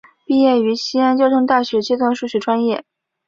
[0.25, 2.83] 毕业于西安交通大学计算数学专业。